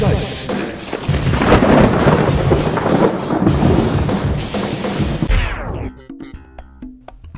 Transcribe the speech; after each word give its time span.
Geistesblitz. 0.00 0.98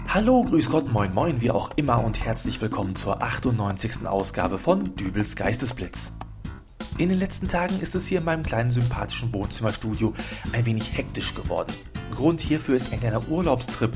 Hallo, 0.08 0.44
grüß 0.44 0.70
Gott, 0.70 0.90
moin 0.90 1.12
moin, 1.12 1.40
wie 1.40 1.50
auch 1.50 1.70
immer 1.76 2.02
und 2.02 2.24
herzlich 2.24 2.60
willkommen 2.60 2.96
zur 2.96 3.22
98. 3.22 4.06
Ausgabe 4.06 4.58
von 4.58 4.96
Dübels 4.96 5.36
Geistesblitz. 5.36 6.12
In 6.96 7.10
den 7.10 7.18
letzten 7.18 7.48
Tagen 7.48 7.78
ist 7.80 7.94
es 7.94 8.06
hier 8.06 8.20
in 8.20 8.24
meinem 8.24 8.42
kleinen 8.42 8.70
sympathischen 8.70 9.34
Wohnzimmerstudio 9.34 10.14
ein 10.52 10.64
wenig 10.64 10.96
hektisch 10.96 11.34
geworden. 11.34 11.74
Grund 12.14 12.40
hierfür 12.40 12.76
ist 12.76 12.92
ein 12.92 13.00
kleiner 13.00 13.26
Urlaubstrip, 13.28 13.92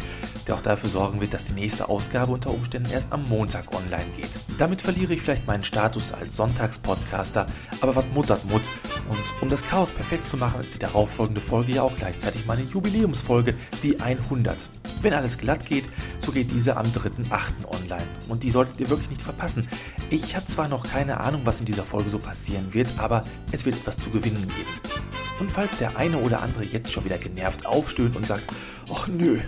der 0.46 0.54
auch 0.54 0.62
dafür 0.62 0.88
sorgen 0.88 1.20
wird, 1.20 1.34
dass 1.34 1.44
die 1.44 1.52
nächste 1.52 1.88
Ausgabe 1.88 2.32
unter 2.32 2.50
Umständen 2.50 2.90
erst 2.90 3.12
am 3.12 3.28
Montag 3.28 3.74
online 3.74 4.10
geht. 4.16 4.30
Damit 4.58 4.82
verliere 4.82 5.14
ich 5.14 5.22
vielleicht 5.22 5.46
meinen 5.46 5.64
Status 5.64 6.12
als 6.12 6.36
Sonntagspodcaster, 6.36 7.46
aber 7.80 7.96
was 7.96 8.04
muttert 8.14 8.44
Mut. 8.46 8.62
Und 9.08 9.18
um 9.42 9.48
das 9.48 9.64
Chaos 9.66 9.90
perfekt 9.90 10.28
zu 10.28 10.36
machen, 10.36 10.60
ist 10.60 10.74
die 10.74 10.78
darauffolgende 10.78 11.40
Folge 11.40 11.72
ja 11.72 11.82
auch 11.82 11.96
gleichzeitig 11.96 12.46
meine 12.46 12.62
Jubiläumsfolge, 12.62 13.54
die 13.82 14.00
100. 14.00 14.56
Wenn 15.02 15.14
alles 15.14 15.38
glatt 15.38 15.64
geht, 15.64 15.84
so 16.20 16.32
geht 16.32 16.50
diese 16.52 16.76
am 16.76 16.86
3.8. 16.86 17.66
online. 17.66 18.06
Und 18.28 18.42
die 18.42 18.50
solltet 18.50 18.80
ihr 18.80 18.90
wirklich 18.90 19.10
nicht 19.10 19.22
verpassen. 19.22 19.66
Ich 20.10 20.36
habe 20.36 20.46
zwar 20.46 20.68
noch 20.68 20.84
keine 20.84 21.20
Ahnung, 21.20 21.42
was 21.44 21.60
in 21.60 21.66
dieser 21.66 21.84
Folge 21.84 22.10
so 22.10 22.18
passieren 22.18 22.72
wird, 22.74 22.92
aber 22.98 23.24
es 23.52 23.64
wird 23.64 23.76
etwas 23.76 23.98
zu 23.98 24.10
gewinnen 24.10 24.42
geben. 24.48 25.19
Und 25.40 25.50
falls 25.50 25.78
der 25.78 25.96
eine 25.96 26.18
oder 26.18 26.42
andere 26.42 26.64
jetzt 26.64 26.92
schon 26.92 27.04
wieder 27.04 27.16
genervt 27.18 27.66
aufstöhnt 27.66 28.14
und 28.14 28.26
sagt, 28.26 28.44
ach 28.92 29.08
nö, 29.08 29.38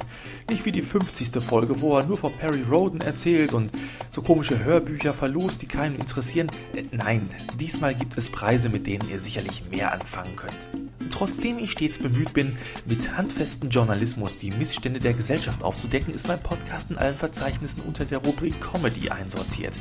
nicht 0.48 0.64
wie 0.64 0.72
die 0.72 0.82
50. 0.82 1.42
Folge, 1.42 1.80
wo 1.80 1.96
er 1.96 2.04
nur 2.04 2.18
von 2.18 2.32
Perry 2.32 2.62
Roden 2.62 3.00
erzählt 3.00 3.52
und 3.52 3.70
so 4.10 4.22
komische 4.22 4.64
Hörbücher 4.64 5.14
verlost, 5.14 5.62
die 5.62 5.66
keinen 5.66 5.96
interessieren. 5.96 6.48
Äh, 6.74 6.84
nein, 6.90 7.30
diesmal 7.58 7.94
gibt 7.94 8.16
es 8.18 8.30
Preise, 8.30 8.68
mit 8.68 8.86
denen 8.86 9.08
ihr 9.08 9.18
sicherlich 9.18 9.64
mehr 9.70 9.92
anfangen 9.92 10.36
könnt. 10.36 11.10
Trotzdem 11.10 11.58
ich 11.58 11.72
stets 11.72 11.98
bemüht 11.98 12.32
bin, 12.32 12.56
mit 12.86 13.16
handfesten 13.16 13.70
Journalismus 13.70 14.38
die 14.38 14.50
Missstände 14.50 14.98
der 14.98 15.14
Gesellschaft 15.14 15.62
aufzudecken, 15.62 16.14
ist 16.14 16.26
mein 16.26 16.42
Podcast 16.42 16.90
in 16.90 16.98
allen 16.98 17.16
Verzeichnissen 17.16 17.82
unter 17.82 18.04
der 18.04 18.18
Rubrik 18.18 18.60
Comedy 18.60 19.10
einsortiert. 19.10 19.74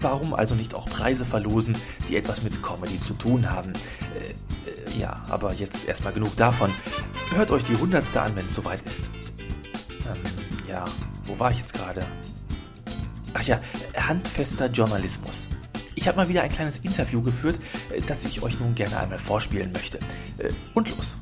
Warum 0.00 0.34
also 0.34 0.54
nicht 0.54 0.74
auch 0.74 0.86
Preise 0.86 1.24
verlosen, 1.24 1.76
die 2.08 2.16
etwas 2.16 2.42
mit 2.42 2.62
Comedy 2.62 3.00
zu 3.00 3.14
tun 3.14 3.50
haben? 3.50 3.72
Äh, 3.72 4.30
äh, 4.70 5.00
ja, 5.00 5.22
aber 5.28 5.52
jetzt 5.54 5.88
erstmal 5.88 6.12
genug 6.12 6.36
davon. 6.36 6.70
Hört 7.34 7.50
euch 7.50 7.64
die 7.64 7.76
hundertste 7.76 8.20
an, 8.20 8.36
wenn 8.36 8.46
es 8.46 8.54
soweit 8.54 8.82
ist. 8.82 9.10
Ähm, 10.06 10.68
ja, 10.68 10.84
wo 11.24 11.38
war 11.38 11.50
ich 11.50 11.58
jetzt 11.58 11.72
gerade? 11.72 12.04
Ach 13.32 13.42
ja, 13.42 13.58
handfester 13.96 14.66
Journalismus. 14.66 15.48
Ich 15.94 16.06
habe 16.06 16.18
mal 16.18 16.28
wieder 16.28 16.42
ein 16.42 16.50
kleines 16.50 16.78
Interview 16.78 17.22
geführt, 17.22 17.58
äh, 17.90 18.00
das 18.02 18.24
ich 18.24 18.42
euch 18.42 18.60
nun 18.60 18.74
gerne 18.74 18.98
einmal 18.98 19.18
vorspielen 19.18 19.72
möchte. 19.72 19.98
Äh, 20.38 20.50
und 20.74 20.90
los. 20.90 21.16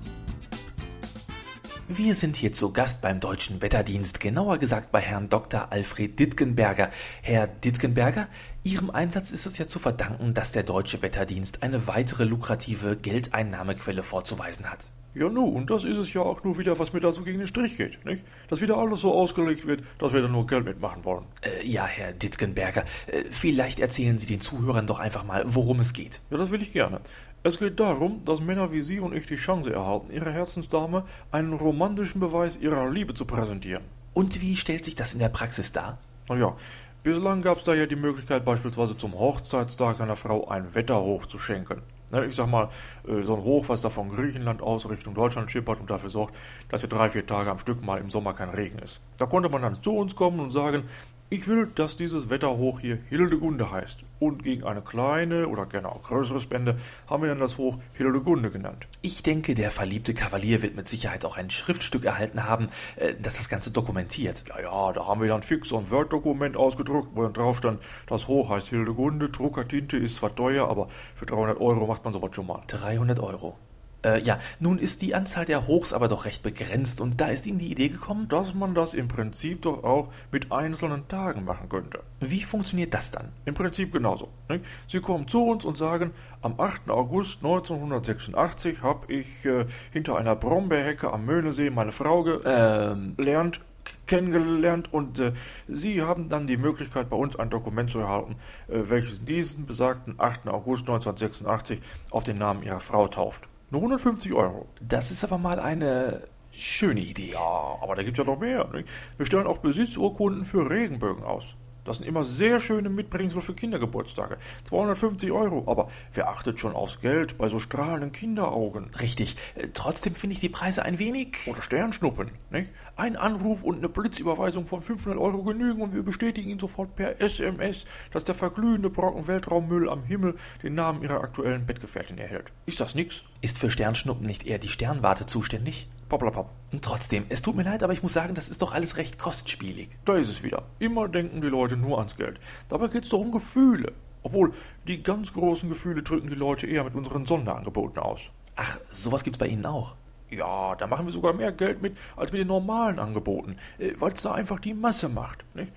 Wir 1.87 2.15
sind 2.15 2.37
hier 2.37 2.53
zu 2.53 2.73
Gast 2.73 3.03
beim 3.03 3.21
Deutschen 3.21 3.63
Wetterdienst, 3.63 4.21
genauer 4.21 4.59
gesagt 4.59 4.93
bei 4.93 5.01
Herrn 5.01 5.29
Dr. 5.29 5.73
Alfred 5.73 6.19
Dittgenberger. 6.19 6.91
Herr 7.23 7.47
Dittgenberger, 7.47 8.29
Ihrem 8.63 8.91
Einsatz 8.91 9.31
ist 9.31 9.47
es 9.47 9.59
ja 9.59 9.67
zu 9.67 9.79
verdanken, 9.79 10.35
dass 10.35 10.53
der 10.53 10.65
Deutsche 10.65 11.03
Wetterdienst 11.03 11.63
eine 11.63 11.87
weitere 11.87 12.25
lukrative 12.25 12.97
Geldeinnahmequelle 12.97 14.03
vorzuweisen 14.03 14.71
hat. 14.71 14.81
Ja, 15.13 15.29
nu, 15.29 15.45
und 15.45 15.71
das 15.71 15.83
ist 15.83 15.97
es 15.97 16.13
ja 16.13 16.21
auch 16.23 16.45
nur 16.45 16.57
wieder, 16.57 16.79
was 16.79 16.93
mir 16.93 17.01
da 17.01 17.11
so 17.11 17.23
gegen 17.23 17.39
den 17.39 17.49
Strich 17.49 17.77
geht, 17.77 18.05
nicht? 18.05 18.25
Dass 18.49 18.61
wieder 18.61 18.77
alles 18.77 19.01
so 19.01 19.13
ausgelegt 19.13 19.67
wird, 19.67 19.83
dass 19.99 20.13
wir 20.13 20.23
da 20.23 20.29
nur 20.29 20.47
Geld 20.47 20.65
mitmachen 20.65 21.05
wollen. 21.05 21.25
Äh, 21.43 21.67
ja, 21.67 21.85
Herr 21.85 22.13
Dittgenberger, 22.13 22.85
äh, 23.09 23.25
vielleicht 23.31 23.81
erzählen 23.81 24.19
Sie 24.19 24.27
den 24.27 24.41
Zuhörern 24.41 24.87
doch 24.87 25.01
einfach 25.01 25.25
mal, 25.25 25.43
worum 25.47 25.81
es 25.81 25.93
geht. 25.93 26.21
Ja, 26.31 26.37
das 26.37 26.53
will 26.53 26.63
ich 26.63 26.73
gerne. 26.73 27.01
Es 27.43 27.59
geht 27.59 27.81
darum, 27.81 28.23
dass 28.25 28.41
Männer 28.41 28.71
wie 28.71 28.83
Sie 28.83 29.01
und 29.01 29.13
ich 29.13 29.27
die 29.27 29.37
Chance 29.37 29.73
erhalten, 29.73 30.13
ihrer 30.13 30.31
Herzensdame 30.31 31.05
einen 31.33 31.55
romantischen 31.55 32.21
Beweis 32.21 32.57
ihrer 32.57 32.89
Liebe 32.89 33.15
zu 33.15 33.25
präsentieren. 33.25 33.83
Und 34.15 34.41
wie 34.41 34.55
stellt 34.57 34.85
sich 34.85 34.95
das 34.95 35.15
in 35.15 35.19
der 35.19 35.29
Praxis 35.31 35.73
dar? 35.73 35.99
Na 36.29 36.37
ja, 36.37 36.57
bislang 37.03 37.43
gab 37.43 37.59
es 37.59 37.65
da 37.65 37.75
ja 37.75 37.87
die 37.87 37.97
Möglichkeit, 37.97 38.45
beispielsweise 38.45 38.97
zum 38.97 39.19
Hochzeitstag 39.19 40.01
einer 40.01 40.17
Frau 40.17 40.47
ein 40.49 40.75
Wetterhoch 40.75 41.27
zu 41.27 41.39
schenken. 41.39 41.83
Ich 42.29 42.35
sag 42.35 42.49
mal, 42.49 42.69
äh, 43.07 43.23
so 43.23 43.37
ein 43.37 43.43
Hoch, 43.43 43.69
was 43.69 43.83
da 43.83 43.91
von 43.91 44.11
Griechenland 44.11 44.63
aus 44.63 44.89
Richtung 44.89 45.15
Deutschland 45.15 45.51
schippert 45.51 45.81
und 45.81 45.91
dafür 45.91 46.11
sorgt, 46.11 46.37
dass 46.69 46.81
hier 46.81 46.91
drei, 46.91 47.09
vier 47.11 47.27
Tage 47.27 47.51
am 47.51 47.59
Stück 47.59 47.85
mal 47.85 48.01
im 48.01 48.11
Sommer 48.11 48.35
kein 48.35 48.51
Regen 48.51 48.79
ist. 48.79 49.01
Da 49.19 49.27
konnte 49.27 49.49
man 49.49 49.63
dann 49.63 49.81
zu 49.83 49.97
uns 49.97 50.17
kommen 50.17 50.41
und 50.41 50.51
sagen, 50.51 50.85
ich 51.31 51.47
will, 51.47 51.71
dass 51.75 51.97
dieses 51.97 52.29
Wetterhoch 52.29 52.81
hier 52.81 52.99
Hildegunde 53.09 53.71
heißt. 53.71 53.99
Und 54.19 54.43
gegen 54.43 54.65
eine 54.65 54.83
kleine 54.83 55.47
oder 55.47 55.65
gerne 55.65 55.89
auch 55.89 56.03
größere 56.03 56.41
Spende 56.41 56.77
haben 57.09 57.23
wir 57.23 57.31
dann 57.31 57.39
das 57.39 57.57
Hoch 57.57 57.79
Hildegunde 57.95 58.51
genannt. 58.51 58.89
Ich 59.01 59.23
denke, 59.23 59.55
der 59.55 59.71
verliebte 59.71 60.13
Kavalier 60.13 60.61
wird 60.61 60.75
mit 60.75 60.89
Sicherheit 60.89 61.25
auch 61.25 61.37
ein 61.37 61.49
Schriftstück 61.49 62.05
erhalten 62.05 62.45
haben, 62.45 62.69
äh, 62.97 63.15
das 63.15 63.37
das 63.37 63.49
Ganze 63.49 63.71
dokumentiert. 63.71 64.43
Ja, 64.49 64.61
ja, 64.61 64.93
da 64.93 65.07
haben 65.07 65.21
wir 65.21 65.29
dann 65.29 65.45
fix 65.45 65.69
so 65.69 65.79
ein 65.79 65.89
Word-Dokument 65.89 66.57
ausgedruckt, 66.57 67.11
wo 67.15 67.23
dann 67.23 67.33
drauf 67.33 67.59
stand, 67.59 67.81
das 68.09 68.27
Hoch 68.27 68.51
heißt 68.51 68.69
Hildegunde, 68.69 69.29
Druckertinte 69.29 69.97
ist 69.97 70.17
zwar 70.17 70.35
teuer, 70.35 70.69
aber 70.69 70.89
für 71.15 71.27
300 71.27 71.61
Euro 71.61 71.87
macht 71.87 72.05
man 72.05 72.13
sowas 72.13 72.35
schon 72.35 72.49
mal. 72.49 72.63
300 72.67 73.21
Euro. 73.21 73.57
Äh, 74.03 74.23
ja, 74.23 74.39
nun 74.61 74.79
ist 74.79 75.03
die 75.03 75.15
Anzahl 75.15 75.45
der 75.45 75.67
Hochs 75.67 75.93
aber 75.93 76.09
doch 76.09 76.25
recht 76.25 76.43
begrenzt 76.43 77.01
und 77.01 77.21
da 77.21 77.29
ist 77.29 77.47
Ihnen 77.47 77.59
die 77.59 77.71
Idee 77.71 77.89
gekommen, 77.89 78.29
dass 78.29 78.55
man 78.55 78.75
das 78.75 78.95
im 78.95 79.09
Prinzip 79.09 79.63
doch 79.63 79.85
auch 79.85 80.09
mit 80.33 80.51
einzelnen 80.51 81.07
Tagen 81.09 81.45
machen 81.45 81.69
könnte. 81.69 82.01
Wie 82.21 82.43
funktioniert 82.43 82.95
das 82.95 83.11
dann? 83.11 83.33
Im 83.45 83.55
Prinzip 83.55 83.93
genauso. 83.93 84.29
Nicht? 84.49 84.65
Sie 84.89 85.01
kommen 85.01 85.29
zu 85.29 85.45
uns 85.45 85.65
und 85.65 85.77
sagen, 85.77 86.13
am 86.41 86.59
8. 86.59 86.89
August 86.89 87.39
1986 87.45 88.83
habe 88.83 89.13
ich 89.13 89.45
äh, 89.45 89.67
hinter 89.93 90.17
einer 90.17 90.37
Brombeerhecke 90.37 91.13
am 91.13 91.27
Möhnesee 91.27 91.69
meine 91.69 91.93
Frau 91.93 92.23
gelernt, 92.23 93.57
ähm, 93.59 93.63
kennengelernt 94.07 94.93
und 94.93 95.19
äh, 95.19 95.33
Sie 95.69 96.01
haben 96.01 96.31
dann 96.31 96.47
die 96.47 96.57
Möglichkeit, 96.57 97.11
bei 97.11 97.17
uns 97.17 97.37
ein 97.37 97.51
Dokument 97.51 97.91
zu 97.91 97.99
erhalten, 97.99 98.37
äh, 98.69 98.81
welches 98.89 99.25
diesen 99.25 99.67
besagten 99.67 100.15
8. 100.19 100.49
August 100.49 100.83
1986 100.83 101.81
auf 102.11 102.25
den 102.25 102.39
Namen 102.39 102.63
Ihrer 102.63 102.81
Frau 102.81 103.07
tauft. 103.09 103.49
Nur 103.71 103.81
150 103.83 104.33
Euro. 104.33 104.67
Das 104.81 105.11
ist 105.11 105.23
aber 105.23 105.39
mal 105.39 105.61
eine 105.61 106.23
schöne 106.51 107.01
Idee. 107.01 107.33
Ja, 107.33 107.79
aber 107.81 107.95
da 107.95 108.03
gibt's 108.03 108.19
ja 108.19 108.25
noch 108.25 108.39
mehr. 108.39 108.69
Nicht? 108.73 108.89
Wir 109.17 109.27
stellen 109.27 109.47
auch 109.47 109.59
Besitzurkunden 109.59 110.45
für 110.45 110.69
Regenbögen 110.69 111.23
aus. 111.23 111.57
Das 111.91 111.97
sind 111.97 112.07
immer 112.07 112.23
sehr 112.23 112.61
schöne 112.61 112.89
Mitbringsel 112.89 113.43
für 113.43 113.53
Kindergeburtstage. 113.53 114.39
250 114.63 115.33
Euro, 115.33 115.65
aber 115.67 115.91
wer 116.15 116.29
achtet 116.29 116.61
schon 116.61 116.73
aufs 116.73 117.01
Geld 117.01 117.37
bei 117.37 117.49
so 117.49 117.59
strahlenden 117.59 118.13
Kinderaugen? 118.13 118.93
Richtig. 119.01 119.35
Äh, 119.57 119.71
trotzdem 119.75 120.15
finde 120.15 120.35
ich 120.35 120.41
die 120.41 120.51
Preise 120.51 120.85
ein 120.85 121.01
wenig. 121.01 121.39
Oder 121.47 121.63
Sternschnuppen, 121.63 122.31
nicht? 122.51 122.71
Ein 122.95 123.17
Anruf 123.17 123.65
und 123.65 123.79
eine 123.79 123.89
Blitzüberweisung 123.89 124.69
von 124.69 124.83
500 124.83 125.21
Euro 125.21 125.43
genügen 125.43 125.83
und 125.83 125.93
wir 125.93 126.05
bestätigen 126.05 126.49
Ihnen 126.51 126.61
sofort 126.61 126.95
per 126.95 127.21
SMS, 127.21 127.87
dass 128.13 128.23
der 128.23 128.37
verglühende 128.37 128.89
Brocken 128.89 129.27
Weltraummüll 129.27 129.89
am 129.89 130.05
Himmel 130.05 130.37
den 130.63 130.77
Namen 130.77 131.03
Ihrer 131.03 131.21
aktuellen 131.25 131.67
Bettgefährtin 131.67 132.19
erhält. 132.19 132.53
Ist 132.67 132.79
das 132.79 132.95
nix? 132.95 133.25
Ist 133.41 133.59
für 133.59 133.69
Sternschnuppen 133.69 134.29
nicht 134.29 134.47
eher 134.47 134.61
die 134.61 134.69
Sternwarte 134.69 135.27
zuständig? 135.27 135.89
Pappelapapp. 136.11 136.51
Trotzdem, 136.83 137.25
es 137.31 137.41
tut 137.41 137.57
mir 137.57 137.63
leid, 137.63 137.83
aber 137.83 137.95
ich 137.95 138.03
muss 138.03 138.13
sagen, 138.13 138.35
das 138.35 138.51
ist 138.51 138.61
doch 138.61 138.73
alles 138.73 138.99
recht 138.99 139.19
kostspielig. 139.19 139.89
Da 140.05 140.17
ist 140.17 140.29
es 140.29 140.43
wieder. 140.43 140.65
Immer 140.79 141.09
denken 141.09 141.41
die 141.41 141.49
Leute 141.49 141.79
nur 141.79 141.99
ans 141.99 142.17
Geld. 142.17 142.39
Dabei 142.69 142.89
geht's 142.89 143.09
doch 143.09 143.21
um 143.21 143.33
Gefühle. 143.33 143.93
Obwohl, 144.23 144.53
die 144.87 145.03
ganz 145.03 145.33
großen 145.33 145.71
Gefühle 145.71 146.03
drücken 146.03 146.29
die 146.29 146.35
Leute 146.35 146.67
eher 146.67 146.85
mit 146.85 146.95
unseren 146.95 147.25
Sonderangeboten 147.25 148.03
aus. 148.03 148.31
Ach, 148.57 148.79
sowas 148.93 149.25
gibt's 149.25 149.39
bei 149.39 149.47
Ihnen 149.47 149.65
auch. 149.65 149.95
Ja, 150.29 150.75
da 150.77 150.87
machen 150.87 151.07
wir 151.07 151.13
sogar 151.13 151.33
mehr 151.33 151.53
Geld 151.53 151.81
mit 151.81 151.97
als 152.17 152.31
mit 152.31 152.41
den 152.41 152.49
normalen 152.49 152.99
Angeboten, 152.99 153.57
äh, 153.79 153.93
weil 153.99 154.13
es 154.13 154.23
da 154.23 154.33
einfach 154.33 154.61
die 154.61 154.75
Masse 154.75 155.09
macht. 155.09 155.45
Nicht? 155.55 155.73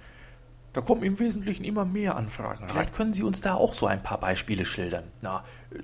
Da 0.74 0.82
kommen 0.82 1.04
im 1.04 1.20
Wesentlichen 1.20 1.64
immer 1.64 1.86
mehr 1.86 2.16
Anfragen. 2.16 2.68
Vielleicht 2.68 2.96
können 2.96 3.14
Sie 3.14 3.22
uns 3.22 3.42
da 3.42 3.54
auch 3.54 3.76
so 3.76 3.86
ein 3.86 4.02
paar 4.02 4.20
Beispiele 4.20 4.66
schildern. 4.66 5.04
Na, 5.22 5.44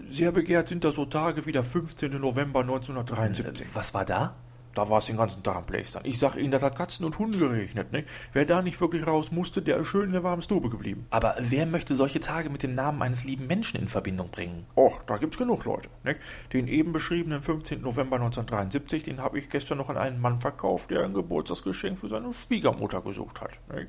sehr 0.10 0.32
begehrt 0.32 0.68
sind 0.68 0.84
da 0.84 0.92
so 0.92 1.06
Tage 1.06 1.46
wie 1.46 1.52
der 1.52 1.64
15. 1.64 2.20
November 2.20 2.62
1973. 2.62 3.68
Äh, 3.68 3.70
was 3.76 3.94
war 3.94 4.04
da? 4.06 4.36
Da 4.76 4.88
war 4.90 5.00
es 5.00 5.08
den 5.08 5.18
ganzen 5.18 5.44
Tag 5.44 5.56
am 5.56 5.66
Playstyle. 5.66 6.06
Ich 6.06 6.20
sag 6.20 6.36
Ihnen, 6.36 6.52
das 6.52 6.62
hat 6.62 6.76
Katzen 6.76 7.06
und 7.06 7.18
Hunde 7.18 7.38
geregnet, 7.38 7.92
ne? 7.92 8.04
Wer 8.34 8.46
da 8.46 8.62
nicht 8.62 8.80
wirklich 8.80 9.06
raus 9.06 9.32
musste, 9.32 9.62
der 9.62 9.78
ist 9.78 9.88
schön 9.88 10.06
in 10.06 10.12
der 10.12 10.24
warmen 10.24 10.42
Stube 10.42 10.70
geblieben. 10.70 11.08
Aber 11.10 11.36
wer 11.40 11.66
möchte 11.66 11.96
solche 11.96 12.20
Tage 12.20 12.50
mit 12.50 12.64
dem 12.64 12.74
Namen 12.74 13.02
eines 13.02 13.24
lieben 13.24 13.48
Menschen 13.48 13.80
in 13.80 13.88
Verbindung 13.88 14.30
bringen? 14.30 14.66
Och, 14.76 15.02
da 15.08 15.18
gibt's 15.18 15.38
genug 15.38 15.66
Leute, 15.66 15.90
ne? 16.04 16.16
Den 16.54 16.68
eben 16.68 16.92
beschriebenen 16.92 17.42
15. 17.42 17.82
November 17.82 18.18
1973, 18.18 19.04
den 19.04 19.22
habe 19.22 19.38
ich 19.40 19.50
gestern 19.50 19.80
noch 19.80 19.90
an 19.90 19.98
einen 19.98 20.22
Mann 20.22 20.38
verkauft, 20.38 20.92
der 20.92 21.04
ein 21.04 21.14
Geburtstagsgeschenk 21.14 21.98
für 21.98 22.10
seine 22.10 22.34
Schwiegermutter 22.34 23.02
gesucht 23.02 23.42
hat, 23.42 23.52
ne? 23.70 23.88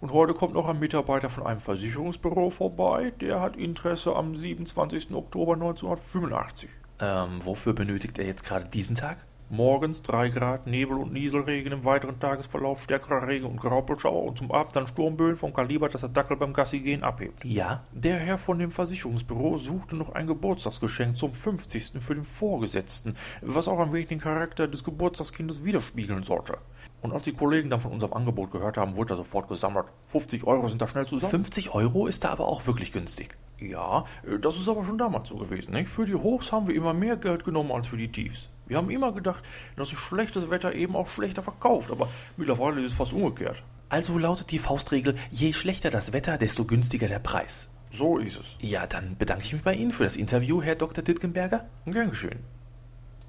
Und 0.00 0.12
heute 0.12 0.34
kommt 0.34 0.54
noch 0.54 0.68
ein 0.68 0.78
Mitarbeiter 0.78 1.28
von 1.30 1.44
einem 1.46 1.60
Versicherungsbüro 1.60 2.50
vorbei, 2.50 3.12
der 3.20 3.40
hat 3.40 3.56
Interesse 3.56 4.14
am 4.14 4.36
27. 4.36 5.12
Oktober 5.12 5.54
1985. 5.54 6.70
Ähm, 7.00 7.44
wofür 7.44 7.72
benötigt 7.72 8.18
er 8.18 8.26
jetzt 8.26 8.44
gerade 8.44 8.68
diesen 8.68 8.96
Tag? 8.96 9.18
Morgens 9.50 10.02
3 10.02 10.28
Grad, 10.28 10.66
Nebel 10.66 10.98
und 10.98 11.14
Nieselregen, 11.14 11.72
im 11.72 11.84
weiteren 11.86 12.20
Tagesverlauf 12.20 12.82
stärkerer 12.82 13.26
Regen 13.26 13.46
und 13.46 13.58
Graupelschauer 13.58 14.24
und 14.24 14.36
zum 14.36 14.52
Abend 14.52 14.76
dann 14.76 14.86
Sturmböen 14.86 15.36
vom 15.36 15.54
Kaliber, 15.54 15.88
dass 15.88 16.02
der 16.02 16.10
Dackel 16.10 16.36
beim 16.36 16.52
Gassi 16.52 16.80
gehen 16.80 17.02
abhebt. 17.02 17.42
Ja? 17.46 17.82
Der 17.92 18.18
Herr 18.18 18.36
von 18.36 18.58
dem 18.58 18.70
Versicherungsbüro 18.70 19.56
suchte 19.56 19.96
noch 19.96 20.10
ein 20.10 20.26
Geburtstagsgeschenk 20.26 21.16
zum 21.16 21.32
50. 21.32 21.92
für 21.98 22.14
den 22.14 22.24
Vorgesetzten, 22.24 23.16
was 23.40 23.68
auch 23.68 23.78
ein 23.78 23.94
wenig 23.94 24.08
den 24.08 24.20
Charakter 24.20 24.68
des 24.68 24.84
Geburtstagskindes 24.84 25.64
widerspiegeln 25.64 26.24
sollte. 26.24 26.58
Und 27.00 27.12
als 27.12 27.22
die 27.22 27.32
Kollegen 27.32 27.70
dann 27.70 27.80
von 27.80 27.92
unserem 27.92 28.12
Angebot 28.12 28.50
gehört 28.50 28.76
haben, 28.76 28.96
wurde 28.96 29.14
er 29.14 29.18
sofort 29.18 29.48
gesammelt. 29.48 29.86
50 30.08 30.44
Euro 30.44 30.68
sind 30.68 30.82
da 30.82 30.88
schnell 30.88 31.06
zusammen. 31.06 31.30
50 31.30 31.74
Euro 31.74 32.06
ist 32.06 32.22
da 32.22 32.30
aber 32.30 32.48
auch 32.48 32.66
wirklich 32.66 32.92
günstig. 32.92 33.38
Ja, 33.58 34.04
das 34.42 34.58
ist 34.58 34.68
aber 34.68 34.84
schon 34.84 34.98
damals 34.98 35.30
so 35.30 35.36
gewesen. 35.36 35.72
Nicht? 35.72 35.88
Für 35.88 36.04
die 36.04 36.14
Hochs 36.14 36.52
haben 36.52 36.68
wir 36.68 36.74
immer 36.74 36.92
mehr 36.92 37.16
Geld 37.16 37.44
genommen 37.44 37.72
als 37.72 37.86
für 37.86 37.96
die 37.96 38.12
Tiefs. 38.12 38.50
Wir 38.68 38.76
haben 38.76 38.90
immer 38.90 39.12
gedacht, 39.12 39.42
dass 39.76 39.88
sich 39.88 39.98
schlechtes 39.98 40.50
Wetter 40.50 40.74
eben 40.74 40.94
auch 40.94 41.08
schlechter 41.08 41.42
verkauft, 41.42 41.90
aber 41.90 42.08
mittlerweile 42.36 42.80
ist 42.80 42.92
es 42.92 42.96
fast 42.96 43.12
umgekehrt. 43.12 43.62
Also 43.88 44.18
lautet 44.18 44.50
die 44.50 44.58
Faustregel, 44.58 45.16
je 45.30 45.52
schlechter 45.54 45.90
das 45.90 46.12
Wetter, 46.12 46.36
desto 46.36 46.66
günstiger 46.66 47.08
der 47.08 47.18
Preis. 47.18 47.68
So 47.90 48.18
ist 48.18 48.38
es. 48.38 48.46
Ja, 48.60 48.86
dann 48.86 49.16
bedanke 49.16 49.44
ich 49.44 49.52
mich 49.54 49.62
bei 49.62 49.74
Ihnen 49.74 49.92
für 49.92 50.04
das 50.04 50.16
Interview, 50.16 50.62
Herr 50.62 50.74
Dr. 50.74 51.02
Dittgenberger. 51.02 51.64
Gern 51.86 52.10
geschehen. 52.10 52.40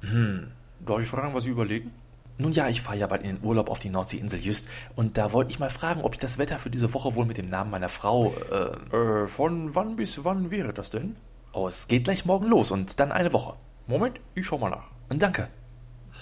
Hm, 0.01 0.51
darf 0.85 1.01
ich 1.01 1.07
fragen, 1.07 1.33
was 1.33 1.45
Sie 1.45 1.49
überlegen? 1.49 1.93
Nun 2.37 2.51
ja, 2.51 2.69
ich 2.69 2.81
fahre 2.81 2.97
ja 2.97 3.07
bald 3.07 3.23
in 3.23 3.35
den 3.35 3.45
Urlaub 3.45 3.69
auf 3.69 3.79
die 3.79 3.89
Nordseeinsel 3.89 4.39
Just 4.39 4.67
und 4.95 5.17
da 5.17 5.33
wollte 5.33 5.51
ich 5.51 5.59
mal 5.59 5.69
fragen, 5.69 6.01
ob 6.01 6.13
ich 6.13 6.19
das 6.19 6.37
Wetter 6.37 6.57
für 6.57 6.69
diese 6.69 6.93
Woche 6.93 7.15
wohl 7.15 7.25
mit 7.25 7.37
dem 7.37 7.47
Namen 7.47 7.69
meiner 7.69 7.89
Frau. 7.89 8.33
Äh, 8.49 8.95
äh, 8.95 9.27
von 9.27 9.75
wann 9.75 9.97
bis 9.97 10.23
wann 10.23 10.49
wäre 10.49 10.73
das 10.73 10.89
denn? 10.89 11.17
Oh, 11.51 11.67
es 11.67 11.87
geht 11.87 12.05
gleich 12.05 12.25
morgen 12.25 12.47
los 12.47 12.71
und 12.71 12.99
dann 12.99 13.11
eine 13.11 13.33
Woche. 13.33 13.55
Moment, 13.87 14.21
ich 14.35 14.45
schau 14.45 14.57
mal 14.57 14.69
nach. 14.69 14.87
Und 15.09 15.21
danke. 15.21 15.49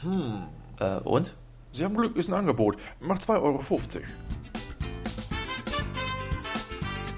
Hm. 0.01 0.43
Äh, 0.79 0.97
und? 0.99 1.35
Sie 1.71 1.83
haben 1.83 1.95
Glück, 1.95 2.15
ist 2.15 2.29
ein 2.29 2.33
Angebot. 2.33 2.77
Macht 2.99 3.21
2,50 3.21 3.41
Euro. 3.41 3.63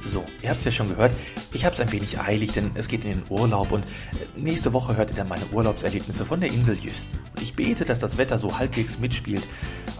So, 0.06 0.25
ihr 0.42 0.50
habt 0.50 0.60
es 0.60 0.66
ja 0.66 0.71
schon 0.71 0.89
gehört. 0.89 1.12
Ich 1.54 1.66
habe 1.66 1.75
es 1.75 1.81
ein 1.81 1.92
wenig 1.92 2.19
eilig, 2.19 2.54
denn 2.54 2.71
es 2.74 2.88
geht 2.88 3.06
in 3.06 3.12
den 3.12 3.24
Urlaub 3.30 3.71
und 3.71 3.83
äh, 3.83 3.88
nächste 4.36 4.74
Woche 4.74 4.98
hört 4.98 5.12
ihr 5.12 5.16
dann 5.16 5.27
meine 5.27 5.45
Urlaubserlebnisse 5.51 6.25
von 6.25 6.39
der 6.39 6.51
Insel 6.51 6.75
Jüst. 6.77 7.12
Und 7.36 7.42
ich 7.44 7.56
bete, 7.56 7.86
dass 7.86 8.00
das 8.00 8.18
Wetter 8.18 8.39
so 8.39 8.57
halbwegs 8.57 8.98
mitspielt. 8.98 9.44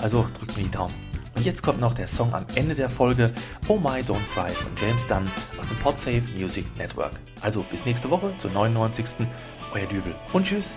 Also 0.02 0.28
drückt 0.38 0.58
mir 0.58 0.64
die 0.64 0.72
Daumen. 0.72 0.96
Und 1.36 1.46
jetzt 1.46 1.62
kommt 1.62 1.80
noch 1.80 1.94
der 1.94 2.08
Song 2.08 2.34
am 2.34 2.46
Ende 2.56 2.74
der 2.74 2.90
Folge 2.90 3.32
Oh 3.68 3.78
My 3.78 4.02
Don't 4.02 4.26
Cry 4.34 4.52
von 4.52 4.72
James 4.82 5.06
Dunn 5.06 5.30
aus 5.60 5.68
dem 5.68 5.78
Podsafe 5.78 6.24
Music 6.38 6.66
Network. 6.78 7.14
Also 7.42 7.64
bis 7.70 7.86
nächste 7.86 8.10
Woche 8.10 8.34
zur 8.40 8.52
99. 8.52 9.28
Euer 9.74 9.86
Dübel 9.86 10.16
und 10.34 10.48
tschüss. 10.48 10.76